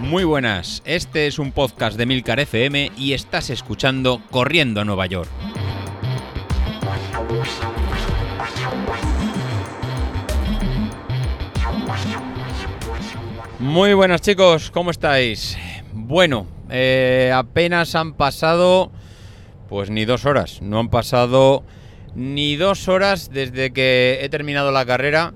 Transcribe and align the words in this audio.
Muy 0.00 0.24
buenas, 0.24 0.82
este 0.86 1.26
es 1.26 1.38
un 1.38 1.52
podcast 1.52 1.98
de 1.98 2.06
Milcar 2.06 2.40
FM 2.40 2.92
y 2.96 3.12
estás 3.12 3.50
escuchando 3.50 4.22
Corriendo 4.30 4.80
a 4.80 4.84
Nueva 4.86 5.04
York. 5.04 5.28
Muy 13.58 13.92
buenas 13.92 14.22
chicos, 14.22 14.70
¿cómo 14.70 14.90
estáis? 14.90 15.58
Bueno, 15.92 16.46
eh, 16.70 17.30
apenas 17.34 17.94
han 17.94 18.14
pasado 18.14 18.90
pues 19.68 19.90
ni 19.90 20.06
dos 20.06 20.24
horas, 20.24 20.62
no 20.62 20.78
han 20.78 20.88
pasado 20.88 21.64
ni 22.14 22.56
dos 22.56 22.88
horas 22.88 23.30
desde 23.30 23.72
que 23.74 24.20
he 24.22 24.28
terminado 24.30 24.72
la 24.72 24.86
carrera 24.86 25.34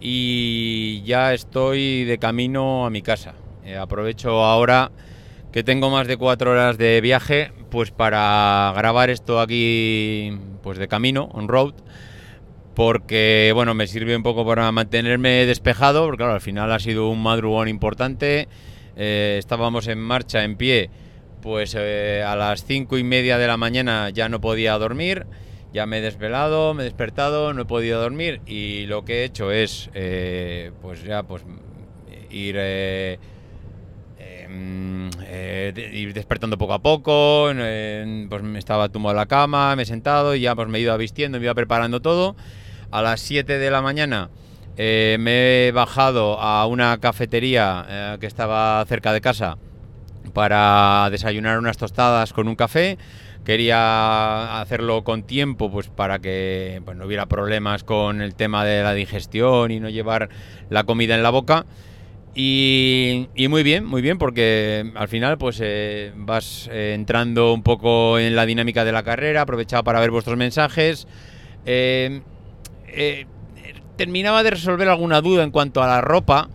y 0.00 1.02
ya 1.02 1.34
estoy 1.34 2.04
de 2.04 2.18
camino 2.18 2.86
a 2.86 2.90
mi 2.90 3.02
casa. 3.02 3.34
Eh, 3.64 3.76
aprovecho 3.76 4.42
ahora 4.44 4.90
que 5.52 5.62
tengo 5.62 5.90
más 5.90 6.06
de 6.06 6.16
cuatro 6.16 6.52
horas 6.52 6.78
de 6.78 7.00
viaje, 7.00 7.52
pues 7.70 7.90
para 7.90 8.72
grabar 8.76 9.10
esto 9.10 9.40
aquí, 9.40 10.38
pues 10.62 10.78
de 10.78 10.88
camino, 10.88 11.28
on 11.32 11.48
road, 11.48 11.74
porque 12.74 13.50
bueno, 13.54 13.74
me 13.74 13.86
sirve 13.86 14.16
un 14.16 14.22
poco 14.22 14.46
para 14.46 14.70
mantenerme 14.72 15.44
despejado, 15.46 16.06
porque 16.06 16.24
al 16.24 16.40
final 16.40 16.72
ha 16.72 16.78
sido 16.78 17.08
un 17.08 17.22
madrugón 17.22 17.68
importante. 17.68 18.48
Eh, 18.96 19.36
estábamos 19.38 19.86
en 19.88 19.98
marcha, 19.98 20.44
en 20.44 20.56
pie, 20.56 20.90
pues 21.42 21.76
eh, 21.78 22.22
a 22.26 22.36
las 22.36 22.64
cinco 22.64 22.96
y 22.96 23.04
media 23.04 23.38
de 23.38 23.46
la 23.46 23.56
mañana 23.56 24.10
ya 24.10 24.28
no 24.28 24.40
podía 24.40 24.78
dormir. 24.78 25.26
Ya 25.72 25.86
me 25.86 25.98
he 25.98 26.00
desvelado, 26.00 26.74
me 26.74 26.82
he 26.82 26.84
despertado, 26.84 27.52
no 27.52 27.62
he 27.62 27.64
podido 27.64 28.00
dormir 28.00 28.40
y 28.46 28.86
lo 28.86 29.04
que 29.04 29.20
he 29.20 29.24
hecho 29.24 29.52
es, 29.52 29.90
pues 30.82 31.04
ya, 31.04 31.22
pues 31.22 31.44
ir 32.30 32.56
Em, 34.50 35.10
eh, 35.26 36.10
despertando 36.12 36.58
poco 36.58 36.72
a 36.72 36.80
poco, 36.80 37.50
pues 38.28 38.42
me 38.42 38.58
estaba 38.58 38.88
tumbado 38.88 39.12
en 39.12 39.16
la 39.16 39.26
cama, 39.26 39.76
me 39.76 39.82
he 39.84 39.86
sentado 39.86 40.34
y 40.34 40.40
ya 40.40 40.54
pues 40.54 40.68
me 40.68 40.78
he 40.78 40.80
ido 40.80 40.96
vistiendo, 40.98 41.38
me 41.38 41.44
iba 41.44 41.54
preparando 41.54 42.00
todo. 42.00 42.34
A 42.90 43.02
las 43.02 43.20
7 43.20 43.58
de 43.58 43.70
la 43.70 43.80
mañana 43.80 44.30
eh, 44.76 45.16
me 45.20 45.68
he 45.68 45.72
bajado 45.72 46.40
a 46.40 46.66
una 46.66 46.98
cafetería 46.98 47.86
eh, 47.88 48.16
que 48.20 48.26
estaba 48.26 48.84
cerca 48.86 49.12
de 49.12 49.20
casa 49.20 49.56
para 50.34 51.08
desayunar 51.10 51.58
unas 51.58 51.76
tostadas 51.76 52.32
con 52.32 52.48
un 52.48 52.56
café. 52.56 52.98
Quería 53.50 54.60
hacerlo 54.60 55.02
con 55.02 55.24
tiempo, 55.24 55.72
pues 55.72 55.88
para 55.88 56.20
que 56.20 56.80
pues, 56.84 56.96
no 56.96 57.04
hubiera 57.04 57.26
problemas 57.26 57.82
con 57.82 58.22
el 58.22 58.36
tema 58.36 58.64
de 58.64 58.84
la 58.84 58.94
digestión 58.94 59.72
y 59.72 59.80
no 59.80 59.88
llevar 59.88 60.28
la 60.68 60.84
comida 60.84 61.16
en 61.16 61.24
la 61.24 61.30
boca. 61.30 61.66
Y, 62.32 63.26
muy 63.48 63.64
bien, 63.64 63.84
muy 63.84 64.02
bien, 64.02 64.18
porque 64.18 64.92
al 64.94 65.08
final 65.08 65.36
pues 65.36 65.58
eh, 65.60 66.12
vas 66.14 66.70
eh, 66.70 66.92
entrando 66.94 67.52
un 67.52 67.64
poco 67.64 68.20
en 68.20 68.36
la 68.36 68.46
dinámica 68.46 68.84
de 68.84 68.92
la 68.92 69.02
carrera, 69.02 69.40
aprovechado 69.40 69.82
para 69.82 69.98
ver 69.98 70.12
vuestros 70.12 70.36
mensajes. 70.36 71.08
Eh, 71.66 72.20
terminaba 73.96 74.44
de 74.44 74.50
resolver 74.50 74.88
alguna 74.88 75.22
duda 75.22 75.42
en 75.42 75.50
cuanto 75.50 75.82
a 75.82 75.88
la 75.88 76.00
ropa. 76.00 76.50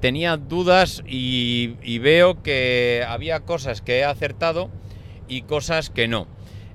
tenía 0.00 0.38
dudas 0.38 1.02
y, 1.06 1.98
veo 1.98 2.42
que 2.42 3.04
había 3.06 3.40
cosas 3.40 3.82
que 3.82 3.98
he 3.98 4.04
acertado 4.04 4.70
y 5.28 5.42
cosas 5.42 5.90
que 5.90 6.08
no. 6.08 6.26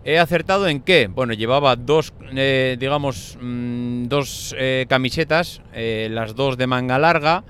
¿He 0.06 0.18
acertado 0.18 0.68
en 0.68 0.80
qué? 0.80 1.08
Bueno, 1.08 1.34
llevaba 1.34 1.76
dos, 1.76 2.14
digamos, 2.32 3.38
mm, 3.42 4.06
dos 4.06 4.56
camisetas, 4.88 5.62
las 5.74 6.36
dos 6.36 6.58
de 6.58 6.68
manga 6.68 6.98
larga. 6.98 7.44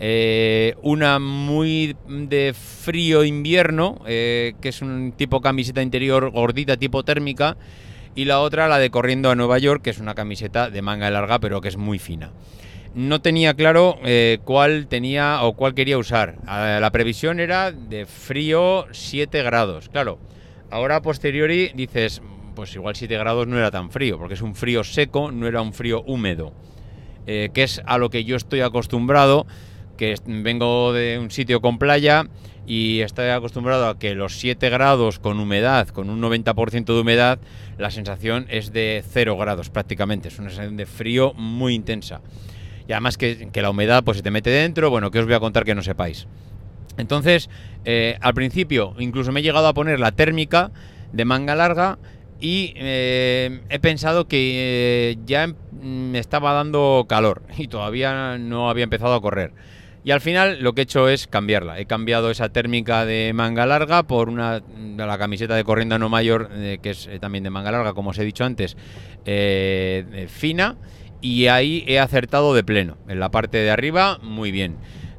Eh, 0.00 0.74
una 0.82 1.20
muy 1.20 1.96
de 2.08 2.52
frío 2.52 3.24
invierno, 3.24 4.02
eh, 4.06 4.54
que 4.60 4.70
es 4.70 4.82
un 4.82 5.12
tipo 5.16 5.40
camiseta 5.40 5.82
interior 5.82 6.30
gordita, 6.30 6.76
tipo 6.76 7.04
térmica, 7.04 7.56
y 8.16 8.24
la 8.24 8.40
otra 8.40 8.68
la 8.68 8.78
de 8.78 8.90
corriendo 8.90 9.30
a 9.30 9.36
Nueva 9.36 9.58
York, 9.58 9.82
que 9.82 9.90
es 9.90 9.98
una 9.98 10.14
camiseta 10.14 10.70
de 10.70 10.82
manga 10.82 11.10
larga, 11.10 11.38
pero 11.38 11.60
que 11.60 11.68
es 11.68 11.76
muy 11.76 11.98
fina. 11.98 12.32
No 12.94 13.20
tenía 13.20 13.54
claro 13.54 13.98
eh, 14.04 14.38
cuál 14.44 14.86
tenía 14.86 15.42
o 15.42 15.54
cuál 15.54 15.74
quería 15.74 15.98
usar. 15.98 16.36
La 16.46 16.90
previsión 16.92 17.40
era 17.40 17.72
de 17.72 18.06
frío 18.06 18.86
7 18.92 19.42
grados. 19.42 19.88
Claro, 19.88 20.18
ahora 20.74 20.96
a 20.96 21.02
posteriori 21.02 21.70
dices, 21.74 22.20
pues 22.56 22.74
igual 22.74 22.96
7 22.96 23.16
grados 23.16 23.46
no 23.46 23.56
era 23.56 23.70
tan 23.70 23.90
frío, 23.90 24.18
porque 24.18 24.34
es 24.34 24.42
un 24.42 24.56
frío 24.56 24.82
seco, 24.82 25.30
no 25.30 25.46
era 25.46 25.62
un 25.62 25.72
frío 25.72 26.02
húmedo, 26.02 26.52
que 27.26 27.50
es 27.54 27.80
a 27.86 27.96
lo 27.96 28.10
que 28.10 28.24
yo 28.24 28.34
estoy 28.34 28.60
acostumbrado 28.60 29.46
que 29.96 30.16
vengo 30.26 30.92
de 30.92 31.20
un 31.20 31.30
sitio 31.30 31.60
con 31.60 31.78
playa 31.78 32.26
y 32.66 33.00
estoy 33.00 33.28
acostumbrado 33.28 33.88
a 33.88 33.98
que 34.00 34.16
los 34.16 34.36
7 34.38 34.68
grados 34.68 35.20
con 35.20 35.38
humedad, 35.38 35.86
con 35.88 36.10
un 36.10 36.20
90% 36.20 36.86
de 36.86 37.00
humedad, 37.00 37.38
la 37.78 37.92
sensación 37.92 38.46
es 38.48 38.72
de 38.72 39.04
0 39.08 39.36
grados 39.36 39.70
prácticamente, 39.70 40.28
es 40.28 40.38
una 40.40 40.48
sensación 40.48 40.76
de 40.76 40.86
frío 40.86 41.34
muy 41.34 41.74
intensa. 41.74 42.20
Y 42.88 42.92
además 42.92 43.16
que, 43.16 43.48
la 43.54 43.70
humedad 43.70 44.02
pues 44.02 44.16
se 44.16 44.22
te 44.24 44.32
mete 44.32 44.50
dentro, 44.50 44.90
bueno, 44.90 45.12
que 45.12 45.20
os 45.20 45.24
voy 45.24 45.34
a 45.34 45.40
contar 45.40 45.64
que 45.64 45.74
no 45.76 45.82
sepáis. 45.82 46.26
Entonces, 46.96 47.48
eh, 47.84 48.16
al 48.20 48.34
principio 48.34 48.94
incluso 48.98 49.32
me 49.32 49.40
he 49.40 49.42
llegado 49.42 49.66
a 49.66 49.74
poner 49.74 50.00
la 50.00 50.12
térmica 50.12 50.70
de 51.12 51.24
manga 51.24 51.54
larga 51.54 51.98
y 52.40 52.74
eh, 52.76 53.60
he 53.68 53.78
pensado 53.78 54.26
que 54.26 55.12
eh, 55.12 55.16
ya 55.24 55.52
me 55.80 56.18
estaba 56.18 56.52
dando 56.52 57.06
calor 57.08 57.42
y 57.58 57.68
todavía 57.68 58.38
no 58.38 58.70
había 58.70 58.84
empezado 58.84 59.14
a 59.14 59.20
correr. 59.20 59.52
Y 60.04 60.10
al 60.10 60.20
final 60.20 60.58
lo 60.60 60.74
que 60.74 60.82
he 60.82 60.84
hecho 60.84 61.08
es 61.08 61.26
cambiarla. 61.26 61.80
He 61.80 61.86
cambiado 61.86 62.30
esa 62.30 62.50
térmica 62.50 63.06
de 63.06 63.32
manga 63.32 63.64
larga 63.64 64.02
por 64.02 64.28
una 64.28 64.60
la 64.98 65.16
camiseta 65.16 65.54
de 65.54 65.64
corriendo 65.64 65.98
no 65.98 66.10
mayor, 66.10 66.50
que 66.82 66.90
es 66.90 67.08
también 67.20 67.42
de 67.42 67.48
manga 67.48 67.72
larga, 67.72 67.94
como 67.94 68.10
os 68.10 68.18
he 68.18 68.24
dicho 68.24 68.44
antes, 68.44 68.76
fina. 70.28 70.76
Y 71.22 71.46
ahí 71.46 71.84
he 71.86 72.00
acertado 72.00 72.52
de 72.52 72.62
pleno. 72.62 72.98
En 73.08 73.18
la 73.18 73.30
parte 73.30 73.56
de 73.56 73.70
arriba, 73.70 74.18
muy 74.20 74.50
bien. 74.50 74.76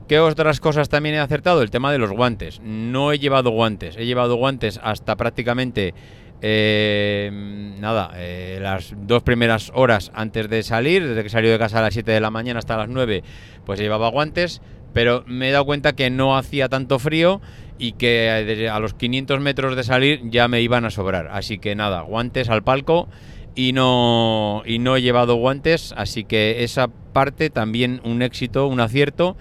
¿Qué 0.07 0.19
otras 0.19 0.59
cosas 0.59 0.89
también 0.89 1.15
he 1.15 1.19
acertado? 1.19 1.61
El 1.61 1.71
tema 1.71 1.91
de 1.91 1.97
los 1.97 2.11
guantes. 2.11 2.59
No 2.63 3.11
he 3.11 3.19
llevado 3.19 3.49
guantes. 3.49 3.97
He 3.97 4.05
llevado 4.05 4.35
guantes 4.35 4.79
hasta 4.83 5.15
prácticamente 5.15 5.93
nada, 6.41 8.11
las 8.59 8.93
dos 8.95 9.23
primeras 9.23 9.71
horas 9.73 10.11
antes 10.13 10.47
de 10.47 10.61
salir, 10.61 11.07
desde 11.07 11.23
que 11.23 11.29
salió 11.29 11.51
de 11.51 11.57
casa 11.57 11.79
a 11.79 11.81
las 11.81 11.93
7 11.93 12.11
de 12.11 12.19
la 12.19 12.29
mañana 12.29 12.59
hasta 12.59 12.77
las 12.77 12.89
9, 12.89 13.23
pues 13.65 13.79
llevaba 13.79 14.09
guantes 14.09 14.61
pero 14.95 15.25
me 15.27 15.49
he 15.49 15.51
dado 15.51 15.65
cuenta 15.65 15.91
que 15.91 16.09
no 16.09 16.37
hacía 16.37 16.69
tanto 16.69 16.99
frío 16.99 17.41
y 17.77 17.91
que 17.91 18.69
a 18.71 18.79
los 18.79 18.93
500 18.93 19.41
metros 19.41 19.75
de 19.75 19.83
salir 19.83 20.21
ya 20.29 20.47
me 20.47 20.61
iban 20.61 20.85
a 20.85 20.89
sobrar. 20.89 21.27
Así 21.33 21.57
que 21.57 21.75
nada, 21.75 21.99
guantes 21.99 22.47
al 22.47 22.63
palco 22.63 23.09
y 23.55 23.73
no, 23.73 24.63
y 24.65 24.79
no 24.79 24.95
he 24.95 25.01
llevado 25.01 25.35
guantes, 25.35 25.93
así 25.97 26.23
que 26.23 26.63
esa 26.63 26.87
parte 26.87 27.49
también 27.49 27.99
un 28.05 28.21
éxito, 28.21 28.67
un 28.67 28.79
acierto 28.79 29.35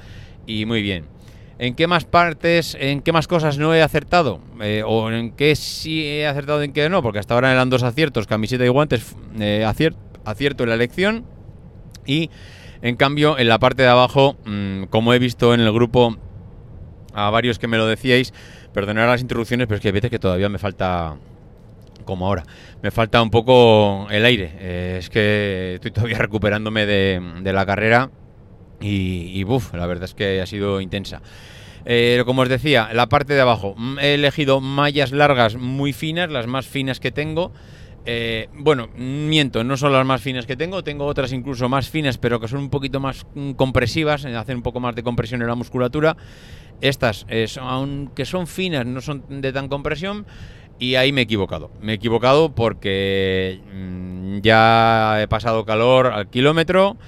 y 0.47 0.67
muy 0.67 0.83
bien. 0.83 1.07
¿En 1.59 1.75
qué 1.75 1.87
más 1.87 2.05
partes, 2.05 2.77
en 2.81 3.01
qué 3.01 3.13
más 3.13 3.29
cosas 3.29 3.59
no 3.59 3.75
he 3.75 3.83
acertado? 3.83 4.41
Eh, 4.61 4.83
¿O 4.85 5.11
en 5.11 5.33
qué 5.33 5.55
sí 5.55 6.05
he 6.05 6.27
acertado 6.27 6.63
y 6.63 6.67
en 6.67 6.73
qué 6.73 6.89
no? 6.89 7.03
Porque 7.03 7.21
hasta 7.21 7.35
ahora 7.35 7.53
eran 7.53 7.71
dos 7.71 7.85
aciertos, 7.85 8.27
camiseta 8.27 8.65
y 8.65 8.69
guantes, 8.69 9.15
eh, 9.39 9.65
acierto 9.65 10.63
en 10.65 10.69
la 10.69 10.75
elección. 10.75 11.25
Y 12.07 12.31
en 12.83 12.97
cambio, 12.97 13.39
en 13.39 13.49
la 13.49 13.59
parte 13.59 13.83
de 13.83 13.89
abajo, 13.89 14.37
mm, 14.45 14.85
como 14.91 15.15
he 15.15 15.19
visto 15.19 15.55
en 15.55 15.61
el 15.61 15.73
grupo 15.73 16.17
a 17.15 17.31
varios 17.31 17.59
que 17.59 17.69
me 17.69 17.79
lo 17.79 17.87
decíais, 17.87 18.35
perdonad 18.73 19.07
las 19.07 19.23
interrupciones, 19.23 19.67
pero 19.67 19.77
es 19.77 19.83
que 19.83 19.93
veces 19.93 20.11
que 20.11 20.19
todavía 20.19 20.49
me 20.49 20.59
falta, 20.59 21.17
como 22.05 22.27
ahora, 22.27 22.43
me 22.83 22.91
falta 22.91 23.23
un 23.23 23.31
poco 23.31 24.09
el 24.11 24.25
aire. 24.25 24.53
Eh, 24.59 24.97
es 24.99 25.09
que 25.09 25.77
estoy 25.77 25.93
todavía 25.93 26.19
recuperándome 26.19 26.85
de, 26.85 27.53
la 27.53 27.65
carrera 27.65 28.11
y, 28.85 29.41
y 29.41 29.45
la 29.77 29.87
verdad 29.87 30.05
es 30.05 30.15
que 30.15 30.41
ha 30.41 30.47
sido 30.47 30.81
intensa. 30.81 31.23
Eh, 31.87 32.23
como 32.25 32.43
os 32.43 32.49
decía, 32.49 32.91
la 32.93 33.09
parte 33.09 33.35
de 33.35 33.41
abajo, 33.41 33.75
mm, 33.77 33.99
he 33.99 34.15
elegido 34.15 34.61
mallas 34.61 35.13
largas 35.13 35.57
muy 35.57 35.93
finas, 35.93 36.31
las 36.31 36.47
más 36.47 36.67
finas 36.67 37.01
que 37.01 37.11
tengo. 37.11 37.53
Eh, 38.07 38.49
bueno, 38.53 38.89
miento, 38.97 39.65
no 39.65 39.79
son 39.79 39.93
las 39.93 40.05
más 40.05 40.21
finas 40.21 40.45
que 40.47 40.57
tengo, 40.57 40.85
tengo 40.85 41.07
otras 41.07 41.33
incluso 41.33 41.69
más 41.71 41.89
finas, 41.89 42.19
pero 42.19 42.39
que 42.39 42.49
son 42.49 42.61
un 42.61 42.71
poquito 42.71 43.01
más 43.01 43.27
mm, 43.35 43.53
compresivas, 43.53 44.25
eh, 44.25 44.37
hacen 44.37 44.59
un 44.59 44.63
poco 44.63 44.81
más 44.81 44.95
de 44.95 45.03
compresión 45.03 45.41
en 45.41 45.49
la 45.49 45.55
musculatura. 45.55 46.17
Estas, 46.81 47.25
eh, 47.29 47.47
aunque 47.61 48.27
son 48.27 48.47
finas, 48.47 48.85
no 48.85 49.01
son 49.01 49.25
de 49.29 49.53
tan 49.53 49.69
compresión, 49.69 50.27
y 50.79 50.97
ahí 50.97 51.13
me 51.13 51.23
he 51.23 51.25
equivocado. 51.25 51.71
Me 51.81 51.93
he 51.93 51.95
equivocado 51.95 52.55
porque 52.55 53.61
mm, 53.73 54.41
ya 54.41 55.23
he 55.23 55.29
pasado 55.29 55.65
calor 55.65 56.09
al 56.09 56.29
kilómetro, 56.29 56.99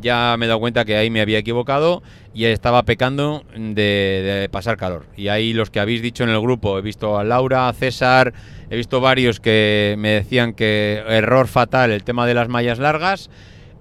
ya 0.00 0.36
me 0.38 0.46
he 0.46 0.48
dado 0.48 0.60
cuenta 0.60 0.84
que 0.84 0.96
ahí 0.96 1.10
me 1.10 1.20
había 1.20 1.38
equivocado 1.38 2.02
y 2.34 2.44
estaba 2.44 2.82
pecando 2.84 3.44
de, 3.56 4.48
pasar 4.52 4.76
calor. 4.76 5.06
Y 5.16 5.28
ahí 5.28 5.52
los 5.52 5.70
que 5.70 5.80
habéis 5.80 6.02
dicho 6.02 6.24
en 6.24 6.30
el 6.30 6.40
grupo, 6.40 6.78
he 6.78 6.82
visto 6.82 7.18
a 7.18 7.24
Laura, 7.24 7.68
a 7.68 7.72
César, 7.72 8.34
he 8.70 8.76
visto 8.76 9.00
varios 9.00 9.40
que 9.40 9.94
me 9.98 10.10
decían 10.10 10.52
que 10.52 11.02
error 11.08 11.48
fatal 11.48 11.90
el 11.90 12.04
tema 12.04 12.26
de 12.26 12.34
las 12.34 12.48
mallas 12.48 12.78
largas. 12.78 13.30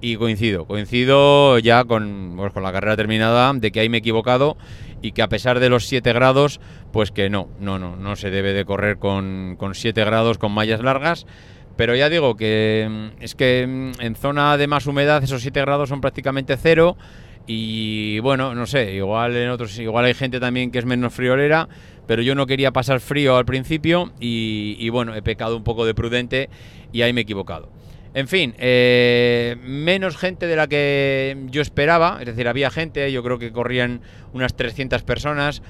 y 0.01 0.17
coincido, 0.17 0.65
coincido 0.65 1.57
ya 1.57 1.83
con, 1.85 2.33
pues, 2.35 2.53
con 2.53 2.61
la 2.63 2.71
carrera 2.71 2.95
terminada 2.95 3.51
de 3.53 3.71
que 3.71 3.79
ahí 3.79 3.89
me 3.89 3.97
he 3.97 3.99
equivocado 3.99 4.55
y 5.01 5.13
que 5.13 5.21
a 5.21 5.29
pesar 5.29 5.59
de 5.59 5.69
los 5.69 5.87
7 5.87 6.13
grados, 6.13 6.59
pues 6.91 7.11
que 7.11 7.29
no, 7.29 7.47
no, 7.59 7.79
no, 7.79 7.95
no 7.95 8.15
se 8.15 8.29
debe 8.29 8.53
de 8.53 8.65
correr 8.65 8.97
con, 8.97 9.55
con 9.57 9.73
7 9.73 10.03
grados 10.03 10.37
con 10.37 10.51
mallas 10.51 10.81
largas. 10.81 11.25
Pero 11.75 11.95
ya 11.95 12.09
digo 12.09 12.35
que 12.35 12.87
mm, 12.89 13.21
es 13.21 13.35
que 13.35 13.65
mm, 13.67 14.01
en 14.01 14.15
zona 14.15 14.57
de 14.57 14.67
más 14.67 14.87
humedad 14.87 15.23
esos 15.23 15.41
7 15.41 15.61
grados 15.61 15.89
son 15.89 16.01
prácticamente 16.01 16.57
cero 16.57 16.97
y 17.47 18.19
bueno, 18.19 18.55
no 18.55 18.65
sé, 18.65 18.93
igual 18.93 19.35
en 19.35 19.49
otros, 19.49 19.77
igual 19.77 20.05
hay 20.05 20.13
gente 20.13 20.39
también 20.39 20.71
que 20.71 20.79
es 20.79 20.85
menos 20.85 21.13
friolera, 21.13 21.67
pero 22.07 22.21
yo 22.21 22.33
no 22.33 22.47
quería 22.47 22.71
pasar 22.71 22.99
frío 22.99 23.37
al 23.37 23.45
principio 23.45 24.11
y, 24.19 24.89
bueno, 24.89 25.15
he 25.15 25.21
pecado 25.21 25.55
un 25.55 25.63
poco 25.63 25.85
de 25.85 25.93
prudente 25.93 26.49
y 26.91 27.03
ahí 27.03 27.13
me 27.13 27.21
he 27.21 27.23
equivocado. 27.23 27.69
En 28.15 28.27
fin, 28.27 28.55
eh, 28.57 29.57
menos 29.61 30.17
gente 30.17 30.47
de 30.47 30.55
la 30.55 30.67
que 30.67 31.37
yo 31.51 31.61
esperaba, 31.61 32.17
es 32.19 32.25
decir, 32.25 32.47
había 32.47 32.71
gente, 32.71 33.11
yo 33.11 33.21
creo 33.23 33.37
que 33.37 33.51
corrían 33.51 34.01
unas 34.33 34.55
300 34.55 35.03
personas. 35.03 35.61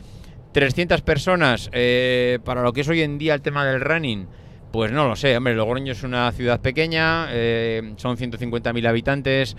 300 0.51 1.01
personas 1.01 1.69
eh, 1.73 2.39
para 2.45 2.61
lo 2.61 2.71
que 2.71 2.81
es 2.81 2.87
hoy 2.87 3.01
en 3.01 3.17
día 3.17 3.33
el 3.33 3.41
tema 3.41 3.65
del 3.65 3.81
running, 3.81 4.27
pues 4.75 4.91
no 4.91 5.07
lo 5.07 5.15
sé, 5.15 5.37
hombre, 5.37 5.55
Logroño 5.55 5.93
es 5.93 6.03
una 6.03 6.29
ciudad 6.33 6.59
pequeña, 6.59 7.27
eh, 7.31 7.93
son 7.95 8.17
150.000 8.17 8.87
habitantes, 8.87 9.55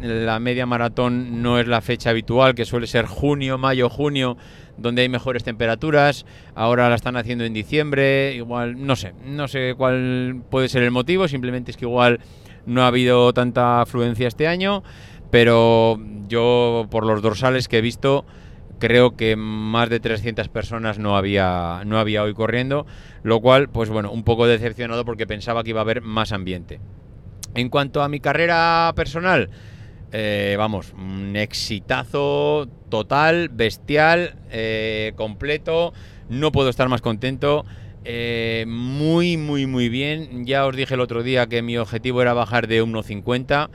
la 0.00 0.40
media 0.40 0.66
maratón 0.66 1.40
no 1.40 1.60
es 1.60 1.68
la 1.68 1.80
fecha 1.80 2.10
habitual, 2.10 2.56
que 2.56 2.64
suele 2.64 2.88
ser 2.88 3.06
junio, 3.06 3.58
mayo, 3.58 3.88
junio, 3.88 4.36
donde 4.76 5.02
hay 5.02 5.08
mejores 5.08 5.44
temperaturas, 5.44 6.26
ahora 6.56 6.88
la 6.88 6.96
están 6.96 7.16
haciendo 7.16 7.44
en 7.44 7.54
diciembre, 7.54 8.34
igual, 8.34 8.84
no 8.84 8.96
sé, 8.96 9.14
no 9.24 9.46
sé 9.46 9.74
cuál 9.76 10.42
puede 10.50 10.68
ser 10.68 10.82
el 10.82 10.90
motivo, 10.90 11.28
simplemente 11.28 11.70
es 11.70 11.76
que 11.76 11.84
igual 11.84 12.18
no 12.66 12.82
ha 12.82 12.88
habido 12.88 13.32
tanta 13.32 13.80
afluencia 13.80 14.26
este 14.26 14.48
año, 14.48 14.82
pero 15.30 16.00
yo 16.26 16.88
por 16.90 17.06
los 17.06 17.22
dorsales 17.22 17.68
que 17.68 17.78
he 17.78 17.82
visto 17.82 18.24
creo 18.80 19.14
que 19.14 19.36
más 19.36 19.88
de 19.88 20.00
300 20.00 20.48
personas 20.48 20.98
no 20.98 21.16
había, 21.16 21.82
no 21.86 22.00
había 22.00 22.24
hoy 22.24 22.34
corriendo, 22.34 22.86
lo 23.22 23.40
cual, 23.40 23.68
pues 23.68 23.90
bueno, 23.90 24.10
un 24.10 24.24
poco 24.24 24.48
decepcionado 24.48 25.04
porque 25.04 25.28
pensaba 25.28 25.62
que 25.62 25.70
iba 25.70 25.80
a 25.80 25.82
haber 25.82 26.00
más 26.00 26.32
ambiente. 26.32 26.80
En 27.54 27.68
cuanto 27.68 28.02
a 28.02 28.08
mi 28.08 28.18
carrera 28.18 28.92
personal, 28.96 29.50
eh, 30.12 30.56
vamos, 30.58 30.92
un 30.94 31.36
exitazo 31.36 32.68
total, 32.88 33.48
bestial, 33.50 34.34
eh, 34.50 35.12
completo, 35.14 35.92
no 36.28 36.50
puedo 36.50 36.70
estar 36.70 36.88
más 36.88 37.02
contento. 37.02 37.64
Eh, 38.04 38.64
muy, 38.66 39.36
muy, 39.36 39.66
muy 39.66 39.88
bien. 39.88 40.46
Ya 40.46 40.66
os 40.66 40.74
dije 40.74 40.94
el 40.94 41.00
otro 41.00 41.22
día 41.22 41.46
que 41.46 41.60
mi 41.60 41.76
objetivo 41.76 42.22
era 42.22 42.32
bajar 42.32 42.66
de 42.66 42.82
1.50. 42.82 43.68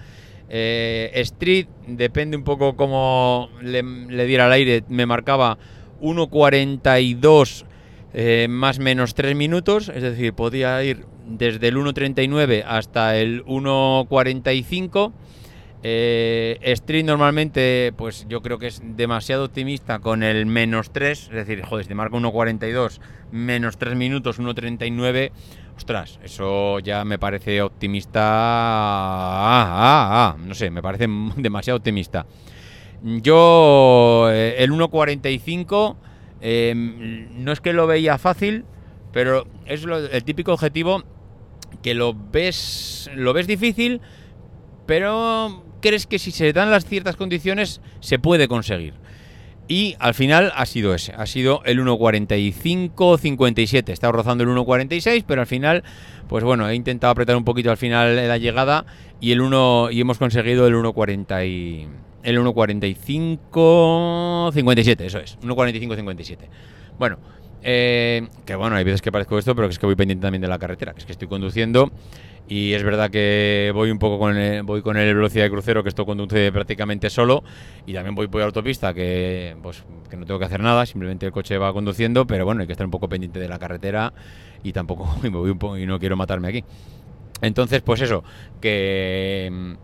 Eh, 0.50 1.12
Street, 1.16 1.68
depende 1.88 2.38
un 2.38 2.44
poco 2.44 2.76
cómo 2.76 3.50
le, 3.62 3.82
diera 4.26 4.46
al 4.46 4.52
aire, 4.52 4.84
me 4.90 5.06
marcaba 5.06 5.58
1.42 6.02 7.66
eh, 8.14 8.48
más 8.50 8.80
menos 8.80 9.16
3 9.16 9.36
minutos, 9.36 9.90
es 9.90 10.02
decir, 10.02 10.34
podía 10.34 10.82
ir 10.84 11.06
desde 11.28 11.68
el 11.68 11.76
1.39 11.76 12.64
hasta 12.66 13.18
el 13.18 13.44
1.45. 13.46 15.12
Eh, 15.88 16.58
Street 16.62 17.06
normalmente, 17.06 17.94
pues 17.96 18.26
yo 18.28 18.42
creo 18.42 18.58
que 18.58 18.68
es 18.68 18.82
demasiado 18.84 19.46
optimista 19.46 20.00
con 20.00 20.24
el 20.24 20.46
menos 20.46 20.92
3, 20.92 21.24
es 21.24 21.30
decir, 21.30 21.62
joder, 21.64 21.86
si 21.86 21.90
te 21.90 21.96
marca 21.96 22.18
1.42 22.18 23.00
menos 23.32 23.78
3 23.78 23.96
minutos, 23.96 24.40
1.39 24.40 25.32
Ostras, 25.78 26.20
eso 26.24 26.80
ya 26.80 27.04
me 27.04 27.20
parece 27.20 27.62
optimista. 27.62 28.22
Ah, 28.22 29.66
ah, 29.68 30.08
ah, 30.12 30.38
no 30.40 30.54
sé, 30.54 30.70
me 30.70 30.82
parece 30.82 31.08
demasiado 31.38 31.78
optimista. 31.78 32.26
Yo, 33.04 34.30
eh, 34.32 34.56
el 34.60 34.72
1.45, 34.72 35.96
em, 36.42 37.44
no 37.44 37.52
es 37.52 37.62
que 37.62 37.74
lo 37.74 37.88
veía 37.88 38.18
fácil, 38.18 38.66
pero 39.12 39.46
es 39.66 39.86
el 40.12 40.24
típico 40.24 40.54
objetivo 40.54 41.04
que 41.84 41.94
lo 41.94 42.16
ves, 42.16 43.12
lo 43.14 43.34
ves 43.34 43.46
difícil, 43.46 44.02
pero 44.86 45.64
crees 45.82 46.08
que 46.08 46.20
si 46.20 46.32
se 46.32 46.52
dan 46.52 46.72
las 46.72 46.86
ciertas 46.86 47.16
condiciones 47.16 47.82
se 48.00 48.18
puede 48.18 48.48
conseguir. 48.48 48.96
Y 49.68 49.96
al 50.00 50.14
final 50.14 50.54
ha 50.56 50.68
sido 50.68 50.94
ese, 50.94 51.14
ha 51.14 51.26
sido 51.26 51.64
el 51.66 51.82
1.45-57. 51.82 53.90
Estaba 53.90 54.12
rozando 54.12 54.44
el 54.44 54.52
1.46, 54.52 55.24
pero 55.26 55.42
al 55.42 55.48
final, 55.48 55.84
pues 56.28 56.44
bueno, 56.44 56.70
he 56.70 56.76
intentado 56.76 57.10
apretar 57.12 57.36
un 57.36 57.46
poquito 57.46 57.72
al 57.72 57.78
final 57.78 58.16
la 58.16 58.38
llegada 58.38 58.86
y 59.20 59.32
el 59.32 59.42
1 59.42 59.90
y 59.92 60.02
hemos 60.02 60.20
conseguido 60.20 60.68
el 60.68 60.76
1.40 60.76 61.48
y 61.48 61.88
el 62.22 62.40
1.45-57, 62.40 65.02
eso 65.02 65.18
es, 65.20 65.40
1.45-57. 65.40 66.38
Bueno, 67.00 67.18
eh, 67.64 68.28
que 68.46 68.54
bueno, 68.56 68.76
hay 68.76 68.84
veces 68.84 69.02
que 69.02 69.12
parezco 69.12 69.40
esto, 69.40 69.56
pero 69.56 69.68
es 69.68 69.80
que 69.80 69.88
voy 69.88 69.96
pendiente 69.96 70.22
también 70.24 70.44
de 70.44 70.48
la 70.48 70.60
carretera, 70.60 70.94
que 70.94 71.00
es 71.00 71.06
que 71.06 71.14
estoy 71.14 71.28
conduciendo 71.28 71.92
y 72.48 72.74
es 72.74 72.84
verdad 72.84 73.10
que 73.10 73.72
voy 73.74 73.90
un 73.90 73.98
poco 73.98 74.20
con 74.20 74.38
el, 74.38 74.64
voy 74.64 74.82
con 74.82 74.98
el 74.98 75.14
velocidad 75.16 75.46
de 75.46 75.50
crucero 75.50 75.82
que 75.82 75.90
esto 75.90 76.06
conduce 76.06 76.52
prácticamente 76.52 77.10
solo 77.10 77.44
y 77.88 77.94
también 77.94 78.14
voy 78.14 78.28
por 78.28 78.42
autopista 78.42 78.94
que 78.94 79.56
pues 79.64 79.84
que 80.10 80.18
no 80.18 80.26
tengo 80.26 80.40
que 80.40 80.46
hacer 80.46 80.62
nada 80.62 80.86
simplemente 80.86 81.26
el 81.26 81.32
coche 81.32 81.58
va 81.58 81.74
conduciendo 81.74 82.28
pero 82.28 82.46
bueno 82.46 82.62
hay 82.62 82.68
que 82.68 82.74
estar 82.74 82.86
un 82.86 82.92
poco 82.92 83.10
pendiente 83.10 83.40
de 83.40 83.50
la 83.50 83.58
carretera 83.58 84.14
y 84.62 84.74
tampoco 84.74 85.10
y 85.24 85.30
me 85.30 85.38
voy 85.38 85.50
un 85.50 85.58
poco 85.58 85.78
y 85.78 85.86
no 85.86 86.00
quiero 86.00 86.16
matarme 86.16 86.50
aquí. 86.50 86.64
Entonces 87.42 87.82
pues 87.82 88.02
eso 88.02 88.24
que 88.62 89.76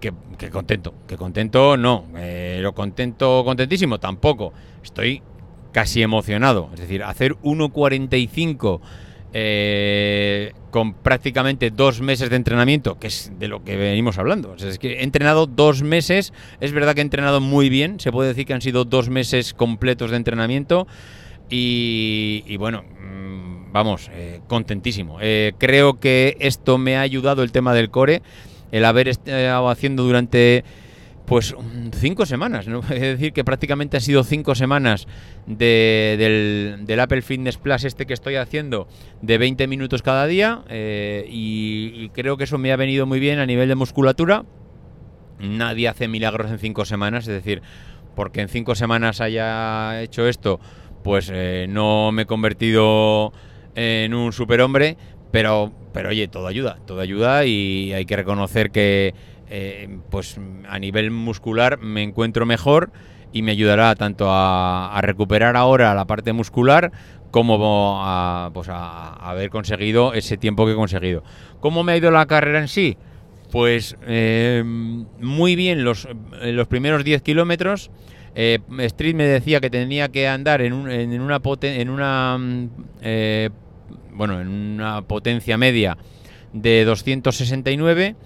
que, 0.00 0.50
contento 0.50 0.94
que 1.06 1.16
contento 1.16 1.76
no 1.76 2.06
eh, 2.16 2.58
lo 2.62 2.74
contento 2.74 3.42
contentísimo 3.44 4.00
tampoco. 4.00 4.52
Estoy 4.82 5.22
casi 5.72 6.02
emocionado 6.02 6.70
es 6.72 6.80
decir 6.80 7.02
hacer 7.02 7.34
1.45 7.36 8.80
eh, 9.34 10.52
con 10.70 10.92
prácticamente 10.92 11.70
dos 11.70 12.02
meses 12.02 12.28
de 12.28 12.36
entrenamiento, 12.36 12.98
que 12.98 13.06
es 13.06 13.32
de 13.38 13.48
lo 13.48 13.64
que 13.64 13.76
venimos 13.76 14.18
hablando. 14.18 14.54
es 14.56 14.78
que 14.78 15.00
he 15.00 15.04
entrenado 15.04 15.46
dos 15.46 15.82
meses, 15.82 16.32
es 16.60 16.72
verdad 16.72 16.94
que 16.94 17.00
he 17.00 17.02
entrenado 17.02 17.40
muy 17.40 17.68
bien, 17.68 17.98
se 17.98 18.12
puede 18.12 18.28
decir 18.28 18.46
que 18.46 18.54
han 18.54 18.60
sido 18.60 18.84
dos 18.84 19.08
meses 19.08 19.54
completos 19.54 20.10
de 20.10 20.18
entrenamiento 20.18 20.86
y, 21.48 22.56
bueno, 22.58 22.82
mm, 22.82 23.72
vamos, 23.72 24.10
eh, 24.12 24.40
contentísimo. 24.48 25.18
Eh, 25.20 25.52
creo 25.58 26.00
que 26.00 26.36
esto 26.40 26.78
me 26.78 26.96
ha 26.96 27.00
ayudado 27.00 27.42
el 27.42 27.52
tema 27.52 27.74
del 27.74 27.90
core, 27.90 28.22
el 28.70 28.84
haber 28.84 29.08
estado 29.08 29.68
haciendo 29.68 30.02
durante 30.02 30.64
pues 31.26 31.54
mm, 31.54 31.90
cinco 31.94 32.26
semanas, 32.26 32.66
¿no? 32.66 32.80
Es 32.90 33.00
decir, 33.00 33.32
que 33.32 33.44
prácticamente 33.44 33.96
ha 33.96 34.00
sido 34.00 34.24
cinco 34.24 34.54
semanas 34.54 35.06
del, 35.46 36.86
Apple 37.00 37.22
Fitness 37.22 37.56
Plus 37.56 37.84
este 37.84 38.06
que 38.06 38.14
estoy 38.14 38.36
haciendo 38.36 38.86
de 39.20 39.38
20 39.38 39.66
minutos 39.66 40.02
cada 40.02 40.26
día 40.26 40.62
eh, 40.68 41.26
y, 41.28 42.08
creo 42.10 42.36
que 42.36 42.44
eso 42.44 42.58
me 42.58 42.72
ha 42.72 42.76
venido 42.76 43.06
muy 43.06 43.20
bien 43.20 43.38
a 43.38 43.46
nivel 43.46 43.68
de 43.68 43.74
musculatura. 43.74 44.44
Nadie 45.38 45.88
hace 45.88 46.06
milagros 46.06 46.50
en 46.50 46.58
cinco 46.58 46.84
semanas, 46.84 47.26
es 47.26 47.34
decir, 47.34 47.62
porque 48.14 48.42
en 48.42 48.48
cinco 48.48 48.74
semanas 48.74 49.20
haya 49.20 50.02
hecho 50.02 50.28
esto, 50.28 50.60
pues 51.02 51.30
eh, 51.32 51.66
no 51.68 52.12
me 52.12 52.22
he 52.22 52.26
convertido 52.26 53.32
en 53.74 54.14
un 54.14 54.32
superhombre, 54.32 54.96
pero, 55.32 55.72
pero 55.92 56.10
oye, 56.10 56.28
todo 56.28 56.46
ayuda, 56.46 56.78
todo 56.86 57.00
ayuda 57.00 57.44
y 57.46 57.92
hay 57.92 58.04
que 58.04 58.16
reconocer 58.16 58.70
que 58.70 59.14
eh, 59.54 59.98
pues 60.10 60.40
a 60.66 60.78
nivel 60.78 61.10
muscular 61.10 61.78
me 61.78 62.02
encuentro 62.02 62.46
mejor 62.46 62.90
y 63.34 63.42
me 63.42 63.52
ayudará 63.52 63.94
tanto 63.96 64.28
a, 64.30 64.98
recuperar 65.02 65.58
ahora 65.58 65.94
la 65.94 66.06
parte 66.06 66.32
muscular 66.32 66.90
como 67.30 68.00
a, 68.02 68.50
pues 68.54 68.70
a, 68.70 69.12
haber 69.12 69.50
conseguido 69.50 70.14
ese 70.14 70.38
tiempo 70.38 70.64
que 70.64 70.72
he 70.72 70.74
conseguido. 70.74 71.22
¿Cómo 71.60 71.84
me 71.84 71.92
ha 71.92 71.98
ido 71.98 72.10
la 72.10 72.24
carrera 72.24 72.60
en 72.60 72.68
sí? 72.68 72.96
Pues 73.50 73.94
eh, 74.06 74.62
muy 74.64 75.54
bien 75.54 75.84
los, 75.84 76.08
los 76.40 76.66
primeros 76.66 77.04
10 77.04 77.20
kilómetros. 77.20 77.90
Eh, 78.34 78.58
Street 78.78 79.14
me 79.14 79.24
decía 79.24 79.60
que 79.60 79.68
tenía 79.68 80.08
que 80.08 80.28
andar 80.28 80.62
en, 80.62 80.72
una, 80.72 80.94
en 80.94 81.20
una 81.20 82.38
bueno 84.14 84.40
en 84.40 84.48
una 84.48 85.02
potencia 85.02 85.58
media 85.58 85.98
de 86.54 86.86
269 86.86 88.16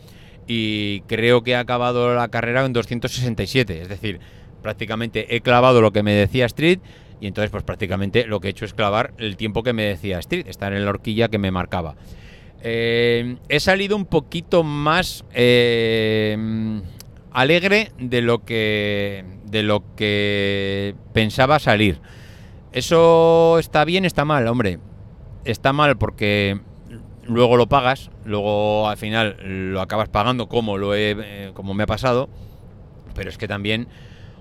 y 0.47 1.01
creo 1.03 1.43
que 1.43 1.53
he 1.53 1.57
acabado 1.57 2.15
la 2.15 2.29
carrera 2.29 2.65
en 2.65 2.73
267, 2.73 3.83
es 3.83 3.89
decir, 3.89 4.21
prácticamente 4.63 5.35
he 5.35 5.41
clavado 5.41 5.81
lo 5.81 5.93
que 5.93 6.03
me 6.03 6.13
decía 6.13 6.47
Street 6.47 6.81
y 7.21 7.27
entonces 7.27 7.51
pues 7.51 7.65
prácticamente 7.65 8.27
lo 8.27 8.41
que 8.41 8.49
he 8.49 8.51
hecho 8.51 8.65
es 8.65 8.75
clavar 8.75 9.13
el 9.19 9.37
tiempo 9.37 9.63
que 9.63 9.73
me 9.73 9.85
decía 9.85 10.19
Street, 10.19 10.47
estar 10.49 10.73
en 10.73 10.85
la 10.85 10.91
horquilla 10.91 11.29
que 11.29 11.39
me 11.39 11.51
marcaba. 11.51 11.97
Eh, 12.63 13.37
he 13.49 13.61
salido 13.61 13.97
un 13.97 14.07
poquito 14.07 14.63
más 14.63 15.25
eh, 15.33 16.37
alegre 17.33 17.93
de 17.99 18.23
lo 18.23 18.45
que 18.45 19.25
de 19.45 19.63
lo 19.63 19.95
que 19.95 20.95
pensaba 21.13 21.59
salir. 21.59 22.01
Eso 22.73 23.59
está 23.59 23.85
bien, 23.85 24.05
está 24.05 24.25
mal, 24.25 24.47
hombre. 24.49 24.79
Está 25.45 25.73
mal 25.73 25.97
porque 25.97 26.59
luego 27.27 27.57
lo 27.57 27.69
pagas, 27.69 28.11
luego 28.25 28.89
al 28.89 28.97
final 28.97 29.37
lo 29.73 29.81
acabas 29.81 30.09
pagando 30.09 30.49
como, 30.49 30.79
lo 30.79 30.95
he, 30.95 31.17
eh, 31.19 31.51
como 31.55 31.75
me 31.75 31.85
ha 31.85 31.87
pasado, 31.87 32.29
pero 33.15 33.31
es 33.31 33.39
que 33.39 33.49
también, 33.49 33.89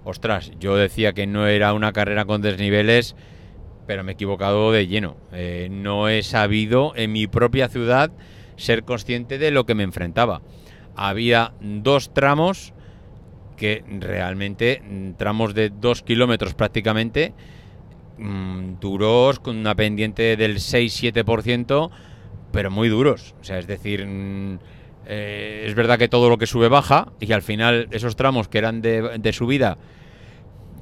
ostras, 0.04 0.52
yo 0.60 0.76
decía 0.76 1.14
que 1.14 1.28
no 1.28 1.48
era 1.48 1.74
una 1.74 1.94
carrera 1.94 2.26
con 2.26 2.42
desniveles, 2.42 3.16
pero 3.88 4.04
me 4.04 4.12
he 4.12 4.14
equivocado 4.14 4.72
de 4.72 4.88
lleno. 4.88 5.18
Eh, 5.32 5.68
no 5.72 6.10
he 6.10 6.24
sabido 6.24 6.94
en 6.96 7.12
mi 7.12 7.28
propia 7.28 7.70
ciudad 7.70 8.12
ser 8.58 8.84
consciente 8.84 9.38
de 9.38 9.52
lo 9.52 9.66
que 9.66 9.76
me 9.76 9.84
enfrentaba. 9.84 10.42
Había 10.96 11.54
dos 11.60 12.14
tramos 12.14 12.74
que 13.58 13.84
realmente, 13.88 14.82
mm, 14.84 15.12
tramos 15.14 15.54
de 15.54 15.70
dos 15.70 16.02
kilómetros 16.02 16.54
prácticamente, 16.54 17.34
mm, 18.18 18.80
duros, 18.80 19.40
con 19.40 19.58
una 19.58 19.76
pendiente 19.76 20.36
del 20.38 20.60
6-7%, 20.60 21.92
pero 22.56 22.72
muy 22.72 22.88
duros. 22.88 23.36
O 23.42 23.44
sea, 23.44 23.60
es 23.60 23.68
decir, 23.68 24.08
mm, 24.08 24.60
eh, 25.08 25.66
es 25.68 25.76
verdad 25.76 26.00
que 26.00 26.08
todo 26.08 26.30
lo 26.30 26.38
que 26.38 26.48
sube 26.48 26.70
baja 26.70 27.12
y 27.20 27.32
al 27.34 27.42
final 27.42 27.90
esos 27.92 28.16
tramos 28.16 28.48
que 28.48 28.58
eran 28.58 28.82
de, 28.82 29.32
subida, 29.34 29.78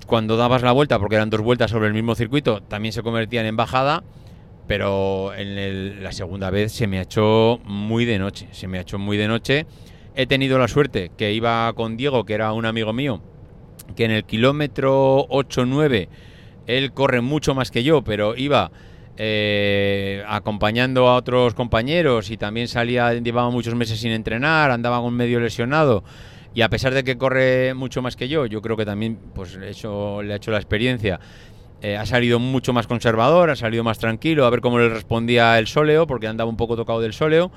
cuando 0.05 0.37
dabas 0.37 0.61
la 0.61 0.71
vuelta, 0.71 0.99
porque 0.99 1.15
eran 1.15 1.31
dos 1.31 1.41
vueltas 1.41 1.71
sobre 1.71 1.87
el 1.87 1.93
mismo 1.93 2.13
circuito, 2.13 2.61
también 2.61 2.93
se 2.93 3.01
convertían 3.01 3.47
en 3.47 3.57
bajada, 3.57 4.03
pero 4.67 5.33
en 5.33 6.03
la 6.03 6.11
segunda 6.11 6.51
vez 6.51 6.71
se 6.71 6.85
me 6.85 6.99
ha 6.99 7.01
hecho 7.01 7.59
muy 7.65 8.05
de 8.05 8.19
noche, 8.19 8.47
se 8.51 8.67
me 8.67 8.77
ha 8.77 8.81
hecho 8.81 8.99
muy 8.99 9.17
de 9.17 9.27
noche. 9.27 9.65
He 10.15 10.27
tenido 10.27 10.59
la 10.59 10.67
suerte 10.67 11.11
que 11.17 11.33
iba 11.33 11.73
con 11.73 11.97
Diego, 11.97 12.23
que 12.23 12.35
era 12.35 12.53
un 12.53 12.67
amigo 12.67 12.93
mío, 12.93 13.19
que 13.95 14.05
en 14.05 14.11
el 14.11 14.25
kilómetro 14.25 15.27
8-9 15.29 16.07
él 16.67 16.93
corre 16.93 17.21
mucho 17.21 17.55
más 17.55 17.71
que 17.71 17.83
yo, 17.83 18.03
pero 18.03 18.37
iba 18.37 18.71
eh, 19.17 20.23
acompañando 20.27 21.07
a 21.07 21.15
otros 21.15 21.53
compañeros 21.53 22.31
y 22.31 22.37
también 22.37 22.67
salía, 22.67 23.13
llevaba 23.13 23.49
muchos 23.49 23.75
meses 23.75 23.99
sin 23.99 24.11
entrenar, 24.11 24.71
andaba 24.71 24.99
con 25.01 25.13
medio 25.13 25.39
lesionado 25.39 26.03
y 26.55 26.61
a 26.61 26.69
pesar 26.69 26.93
de 26.93 27.03
que 27.03 27.17
corre 27.17 27.73
mucho 27.73 28.01
más 28.01 28.15
que 28.15 28.27
yo, 28.27 28.45
yo 28.45 28.61
creo 28.61 28.77
que 28.77 28.85
también 28.85 29.17
pues, 29.33 29.57
hecho, 29.57 30.21
le 30.21 30.33
ha 30.33 30.35
hecho 30.37 30.51
la 30.51 30.57
experiencia. 30.57 31.19
Eh, 31.81 31.97
ha 31.97 32.05
salido 32.05 32.39
mucho 32.39 32.71
más 32.71 32.87
conservador, 32.87 33.49
ha 33.49 33.55
salido 33.55 33.83
más 33.83 33.99
tranquilo, 33.99 34.45
a 34.45 34.49
ver 34.49 34.61
cómo 34.61 34.79
le 34.79 34.87
respondía 34.87 35.59
el 35.59 35.67
sóleo, 35.67 36.07
porque 36.07 36.27
andaba 36.27 36.49
un 36.49 36.55
poco 36.55 36.75
tocado 36.75 37.01
del 37.01 37.13
sóleo. 37.13 37.51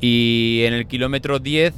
Y 0.00 0.62
en 0.64 0.74
el 0.74 0.86
kilómetro 0.86 1.38
10 1.38 1.72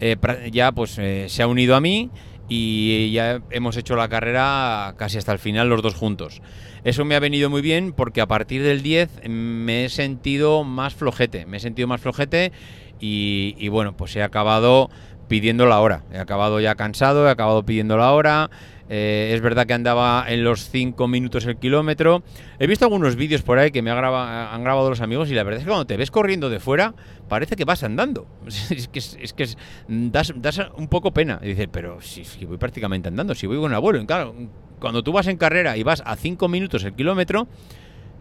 eh, 0.00 0.16
ya 0.52 0.72
pues 0.72 0.90
se 0.90 1.42
ha 1.42 1.46
unido 1.46 1.74
a 1.74 1.80
mí 1.80 2.10
y 2.48 3.10
ya 3.12 3.42
hemos 3.50 3.76
hecho 3.76 3.94
la 3.94 4.08
carrera 4.08 4.94
casi 4.96 5.18
hasta 5.18 5.32
el 5.32 5.38
final 5.38 5.68
los 5.68 5.82
dos 5.82 5.94
juntos. 5.94 6.40
Eso 6.84 7.04
me 7.04 7.14
ha 7.14 7.20
venido 7.20 7.50
muy 7.50 7.60
bien 7.60 7.92
porque 7.92 8.20
a 8.20 8.26
partir 8.26 8.62
del 8.62 8.82
10 8.82 9.28
me 9.28 9.84
he 9.84 9.88
sentido 9.88 10.64
más 10.64 10.94
flojete, 10.94 11.44
me 11.46 11.58
he 11.58 11.60
sentido 11.60 11.88
más 11.88 12.00
flojete 12.00 12.52
y, 13.00 13.68
bueno, 13.68 13.96
pues 13.96 14.16
he 14.16 14.22
acabado 14.22 14.90
pidiendo 15.28 15.66
la 15.66 15.80
hora, 15.80 16.02
he 16.12 16.18
acabado 16.18 16.60
ya 16.60 16.74
cansado, 16.74 17.28
he 17.28 17.30
acabado 17.30 17.64
pidiendo 17.64 17.96
la 17.96 18.12
hora. 18.12 18.50
Eh, 18.90 19.32
es 19.34 19.42
verdad 19.42 19.66
que 19.66 19.74
andaba 19.74 20.24
en 20.28 20.44
los 20.44 20.70
5 20.70 21.08
minutos 21.08 21.44
el 21.44 21.58
kilómetro. 21.58 22.22
He 22.58 22.66
visto 22.66 22.86
algunos 22.86 23.16
vídeos 23.16 23.42
por 23.42 23.58
ahí 23.58 23.70
que 23.70 23.82
me 23.82 23.90
han 23.90 24.62
grabado 24.62 24.88
los 24.88 25.02
amigos 25.02 25.30
y 25.30 25.34
la 25.34 25.42
verdad 25.42 25.58
es 25.58 25.64
que 25.64 25.68
cuando 25.68 25.86
te 25.86 25.96
ves 25.96 26.10
corriendo 26.10 26.48
de 26.48 26.58
fuera, 26.58 26.94
parece 27.28 27.54
que 27.54 27.64
vas 27.64 27.82
andando. 27.82 28.26
Es 28.70 28.88
que, 28.88 28.98
es, 28.98 29.32
que 29.34 29.46
das, 29.88 30.32
un 30.76 30.88
poco 30.88 31.12
pena. 31.12 31.38
Dices, 31.42 31.68
pero 31.70 32.00
si, 32.00 32.24
voy 32.46 32.56
prácticamente 32.56 33.08
andando, 33.08 33.34
si 33.34 33.46
voy 33.46 33.58
con 33.58 33.70
el 33.70 33.76
abuelo. 33.76 34.04
claro, 34.06 34.34
cuando 34.78 35.02
tú 35.02 35.12
vas 35.12 35.26
en 35.26 35.36
carrera 35.36 35.76
y 35.76 35.82
vas 35.82 36.02
a 36.06 36.16
5 36.16 36.48
minutos 36.48 36.84
el 36.84 36.94
kilómetro, 36.94 37.46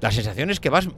la 0.02 0.12
sensación 0.12 0.50
es 0.50 0.60
que 0.60 0.70
vas 0.70 0.90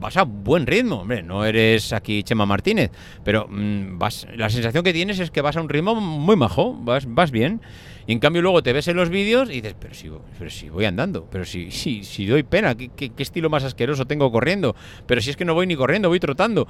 vas 0.00 0.16
a 0.16 0.24
buen 0.24 0.66
ritmo, 0.66 1.00
hombre, 1.02 1.22
no 1.22 1.44
eres 1.44 1.92
aquí 1.92 2.22
Chema 2.22 2.46
Martínez, 2.46 2.90
pero 3.24 3.46
mm, 3.48 3.98
vas, 3.98 4.26
la 4.34 4.48
sensación 4.50 4.82
que 4.82 4.92
tienes 4.92 5.20
es 5.20 5.30
que 5.30 5.42
vas 5.42 5.56
a 5.56 5.60
un 5.60 5.68
ritmo 5.68 5.94
muy 5.94 6.36
majo, 6.36 6.74
vas, 6.80 7.04
vas 7.06 7.30
bien. 7.30 7.60
Y 8.06 8.12
en 8.12 8.18
cambio 8.18 8.42
luego 8.42 8.62
te 8.62 8.72
ves 8.72 8.88
en 8.88 8.96
los 8.96 9.08
vídeos 9.10 9.50
y 9.50 9.60
dices, 9.60 9.76
pero 9.78 9.94
si, 9.94 10.10
pero 10.38 10.50
si 10.50 10.68
voy 10.68 10.84
andando, 10.84 11.28
pero 11.30 11.44
si, 11.44 11.70
si, 11.70 12.02
si 12.02 12.26
doy 12.26 12.42
pena, 12.42 12.74
¿qué, 12.74 12.88
¿qué, 12.88 13.12
estilo 13.18 13.50
más 13.50 13.62
asqueroso 13.62 14.06
tengo 14.06 14.32
corriendo? 14.32 14.74
Pero 15.06 15.20
si 15.20 15.30
es 15.30 15.36
que 15.36 15.44
no 15.44 15.54
voy 15.54 15.66
ni 15.66 15.76
corriendo, 15.76 16.08
voy 16.08 16.18
trotando. 16.18 16.66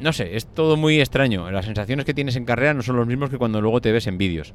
No 0.00 0.12
sé, 0.12 0.36
es 0.36 0.46
todo 0.46 0.76
muy 0.76 1.00
extraño. 1.00 1.48
Las 1.50 1.66
sensaciones 1.66 2.06
que 2.06 2.14
tienes 2.14 2.34
en 2.34 2.44
carrera 2.44 2.74
no 2.74 2.82
son 2.82 2.96
los 2.96 3.06
mismos 3.06 3.30
que 3.30 3.38
cuando 3.38 3.60
luego 3.60 3.80
te 3.80 3.92
ves 3.92 4.06
en 4.06 4.18
vídeos. 4.18 4.52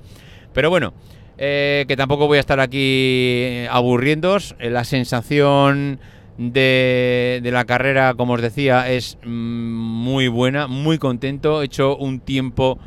Pero 0.51 0.69
bueno, 0.69 0.93
eh, 1.37 1.85
que 1.87 1.95
tampoco 1.95 2.27
voy 2.27 2.37
a 2.37 2.39
estar 2.39 2.59
aquí 2.59 3.65
aburriéndos. 3.69 4.55
Eh, 4.59 4.69
la 4.69 4.83
sensación 4.83 5.99
de, 6.37 7.49
la 7.51 7.65
carrera, 7.65 8.13
como 8.15 8.33
os 8.33 8.41
decía, 8.41 8.91
es 8.91 9.17
mm, 9.23 9.29
muy 9.29 10.27
buena, 10.27 10.67
muy 10.67 10.97
contento. 10.97 11.61
He 11.61 11.65
hecho 11.65 11.95
un 11.97 12.19
tiempo 12.19 12.79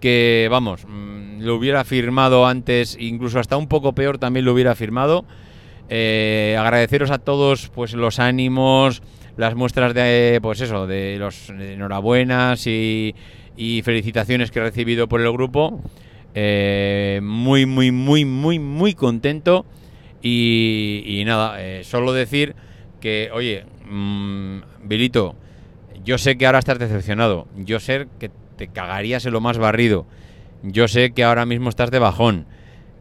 que, 0.00 0.48
vamos, 0.50 0.84
mm, 0.86 1.40
lo 1.40 1.56
hubiera 1.56 1.84
firmado 1.84 2.46
antes, 2.46 2.96
incluso 3.00 3.38
hasta 3.38 3.56
un 3.56 3.68
poco 3.68 3.94
peor 3.94 4.18
también 4.18 4.44
lo 4.44 4.52
hubiera 4.52 4.74
firmado. 4.74 5.24
Eh, 5.88 6.56
agradeceros 6.58 7.10
a 7.10 7.18
todos 7.18 7.68
pues 7.74 7.94
los 7.94 8.20
ánimos, 8.20 9.02
las 9.36 9.54
muestras 9.56 9.94
de, 9.94 10.38
pues 10.42 10.60
eso, 10.60 10.86
de 10.86 11.16
los 11.18 11.50
enhorabuenas 11.50 12.66
y, 12.66 13.14
felicitaciones 13.84 14.50
que 14.50 14.58
he 14.58 14.62
recibido 14.62 15.08
por 15.08 15.20
el 15.20 15.32
grupo. 15.32 15.80
Eh, 16.34 17.20
muy, 17.22 17.66
muy, 17.66 17.90
muy, 17.90 18.24
muy, 18.24 18.58
muy 18.58 18.94
contento. 18.94 19.66
Y, 20.22 21.22
nada, 21.26 21.56
eh, 21.62 21.82
solo 21.82 22.12
decir 22.12 22.54
que, 23.00 23.30
oye, 23.32 23.64
mmm, 23.88 24.60
yo 26.04 26.18
sé 26.18 26.36
que 26.38 26.46
ahora 26.46 26.58
estás 26.58 26.78
decepcionado. 26.78 27.46
Yo 27.56 27.80
sé 27.80 28.06
que 28.18 28.30
te 28.56 28.68
cagarías 28.68 29.26
en 29.26 29.32
lo 29.32 29.40
más 29.40 29.58
barrido. 29.58 30.06
Yo 30.62 30.88
sé 30.88 31.12
que 31.12 31.24
ahora 31.24 31.46
mismo 31.46 31.68
estás 31.68 31.90
de 31.90 31.98
bajón. 31.98 32.46